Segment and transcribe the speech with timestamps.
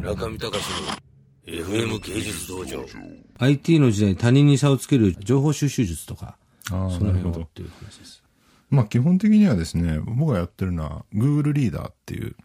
[0.00, 0.64] 中見隆
[1.46, 2.84] の FM 芸術道場
[3.38, 6.36] IT の時代に他人に差をつける情報収集術とか、
[6.70, 7.30] ああ、そのなるほど。
[7.30, 8.22] 辺をっていう話です。
[8.70, 12.36] まあ基本的にはですね、僕がやってるのは Google リーダーっていう、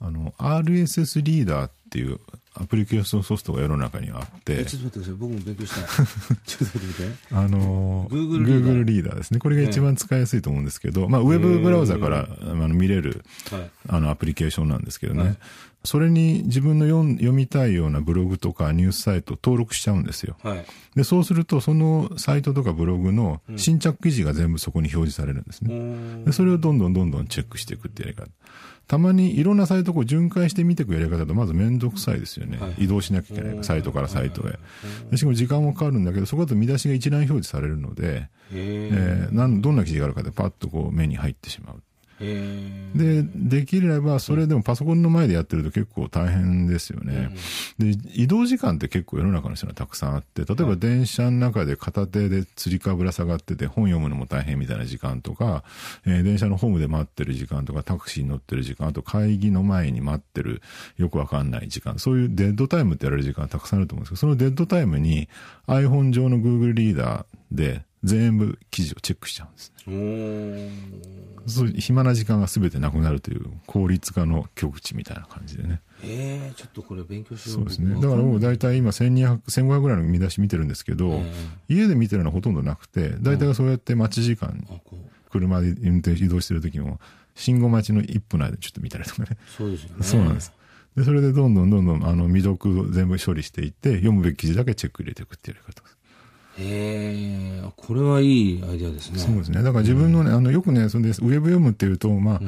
[0.00, 2.18] あの、RSS リーダーっていう
[2.54, 5.14] アプリケーションソフトが世の中にはあってえ、ちょっと待ってください。
[5.14, 6.06] 僕も勉強したい。
[6.44, 7.16] ちょっと待ってみて。
[7.30, 9.38] あの Google リーダー Google リーダーですね。
[9.38, 13.70] これが一番使いやすいと思うんですけど、まあウェブブラウザからあの見れるはい。
[13.88, 15.36] あのアプリケーションなんですけどね。
[15.82, 20.36] はいそれに自分の読みたいようなブログとかニュースサイトを登録しちゃうんですよ。
[20.42, 20.64] はい。
[20.94, 26.24] で、そうするとそのサイトとかブログの新着記事が全部そこに表示されるんですね。
[26.24, 28.28] でそれをどんどんどんどんチェックしていくってやり方。
[28.86, 32.58] たまにいろんなサイトを巡回して見ていくやり方だとまずめんどくさいですよね。
[32.58, 34.58] はい移動しなきゃいけないから、サイトからサイトへ。
[35.10, 41.82] でしかも時間もかかるんだけど、そこだと見出しが一覧表示されるので、へえーなんどんな記事があるかでパッとこう目に入ってしまう。
[42.22, 42.90] え。
[42.94, 47.30] で、できればそれでもパソコンの前でやってると結構大変ですよね。
[47.78, 55.64] で、移動時間って結構世の中の人がたくさんあって、例えば電車の中で片手で釣りかぶら下がってて本読むのも大変みたいな時間とか、
[56.06, 60.62] えー電車のホームで待ってる時間とか、タクシーに乗ってる時間、あと会議の前に待ってる
[60.96, 65.28] よくわかんない時間、そういうデッドタイムってやられる時間たくさんあると思うんですけど、そのデッドタイムに
[65.66, 71.32] iPhone 上の Google リーダーで全部記事をチェックしちゃうんですね。
[71.46, 75.80] そう暇な時間が全てなくなるという効率化の極致みたいな感じでね。
[76.04, 77.56] ええ、ちょっとこれ勉強しよう。
[77.56, 77.94] そうですね。
[77.94, 81.32] だから僕大体今1200、1500ぐらいの見出し見てるんですけど、え
[81.68, 85.30] 家で見てるのはほとんどなくて、大体がそうやって待ち時間、あ、こう。
[85.30, 87.00] 車で運転移動してる時も、
[87.34, 89.38] 信号待ちの1分の間ちょっと見たりとかね。
[89.56, 90.04] そうですよね。
[90.04, 90.52] そうなんです。
[90.96, 95.96] で、それでどんどんどんどんあの未読を全部処理していって、読むべき記事だけチェック入れていくっていうやり方です。
[96.58, 99.18] へえ、あこれはいいアイデアですね。
[99.18, 99.62] そうですね。
[99.62, 102.40] だから自分のね、あの、よくね、それで、ウェブ読むっていうと、まあ、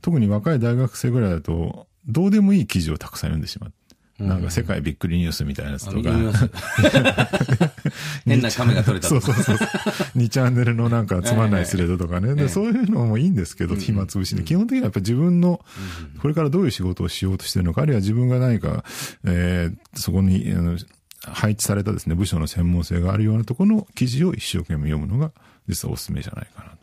[0.00, 3.72] 特に若い大学生ぐらいだと、どうでもいい記事をたくさん読んでしまう。
[4.18, 6.10] なんか世界びっくりニュースみたいなやつあとか。
[8.24, 9.40] 変な亀が取れたそとか。
[9.40, 9.68] うそうそう。
[10.16, 12.28] 2チャンネルのなんかつまんないスレッドとかね。
[12.30, 14.44] ええで、そういうのもいいんですけど、暇つぶしで。
[14.44, 15.60] 基本的にはやっぱ自分の、
[16.20, 18.84] これからどういう仕事をしようとしてるのか、あるいは自分が何か、
[19.24, 20.78] えーそこに、あの
[21.30, 25.32] 配置されたですね、部署の専門性があるようなところの記事を一生懸命読むのが、
[25.68, 26.76] 実はおすすめじゃないかなと。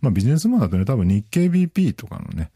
[0.00, 2.50] まあビジネスマンだとね、多分日経 BP とかのね、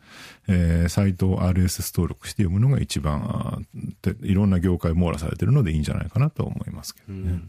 [0.49, 3.67] えーサイトを RSS 登録して読むのが一番、
[4.23, 7.41] いろんな業界網羅されてるのでいいんじゃないかなとは思いますけどね。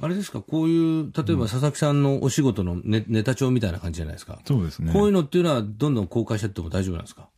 [0.00, 4.38] あれですか、こういう、例えば佐々木さんのお仕事のネネタ帳みたいな感じじゃないですか。
[4.44, 4.92] そうですね。
[4.92, 7.28] こういうのっていうのはどんどん公開してっても大丈夫なんですか？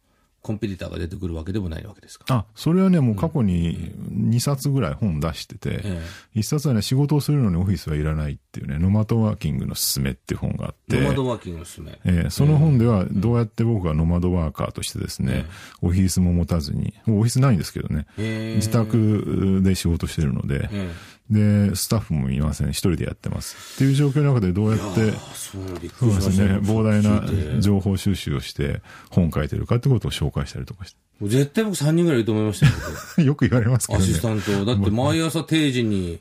[0.49, 2.25] コンピューターが出てくるわけでもないわけですか。
[2.29, 6.03] あ、それはね、もう過去に2冊ぐらい本出してて、え
[6.37, 12.01] 1冊はね、仕事をするのにオフィスはいらないっていうね、ノマドワーキングのすすめっていう本があって、ノマドワーキングのおすすめ。
[12.07, 15.45] えーその本ではどうやって僕がノマドワーカーとしてですね、
[15.83, 20.93] オフィスも持たずに、オフィスないんですけどね、自宅で仕事してるので、え
[21.31, 23.75] で、スタッフもいません、一人でやってます。
[23.75, 28.81] っていう状況の中でどうやって、あそう、ですね、膨大な情報収集をして
[29.11, 32.73] 本書いてるかってことを紹介したりとかしもう絶対僕3人ぐらいいると思いましたよ。
[33.17, 33.23] て。
[33.27, 34.15] よく言われますけどねアシ。
[34.15, 34.65] スタント。
[34.65, 36.21] だって毎朝定時に、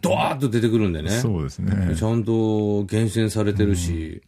[0.00, 1.10] ドワーッと出てくるんでね。
[1.10, 1.94] そうですね。
[1.96, 4.22] ちゃんと厳選されてるし、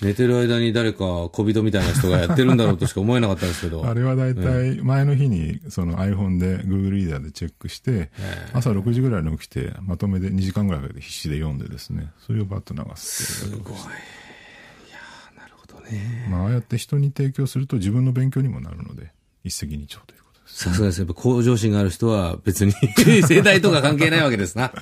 [0.00, 3.84] 寝てる間に誰か小人みたいな人がやってるんだろうとしか思えなかったんですけど。
[3.86, 8.10] あれはだいたい前の日にその iPhone で Google リーダーでチェックして、
[8.52, 13.74] 朝6時ぐらいに起きて、まとめで2時間ぐらいかけて必死で読んでですね、それをバッと流すっていうすごい。
[13.74, 16.28] いやーなるほどね。
[16.30, 19.10] まあ、ああやって人に提供すると自分の勉強にもなるので、
[19.42, 20.64] 一石二鳥ということです。
[20.64, 21.06] さすがですね。
[21.06, 22.72] やっぱ向上心がある人は別に
[23.26, 24.72] 世代とか関係ないわけですな。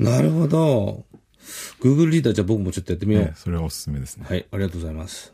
[0.00, 1.04] なるほど。
[1.80, 3.24] Google リーダーじゃあ僕もちょっとやってみよう。
[3.24, 4.26] ええそれはおすすめですね。
[4.28, 5.32] はい、ありがとうございます。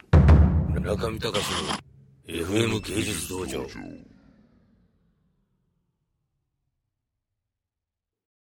[0.81, 1.87] 中見隆の
[2.29, 3.67] FM 芸術道場